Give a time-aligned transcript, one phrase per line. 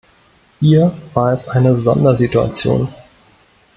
[0.59, 2.87] Hier war es eine Sondersituation.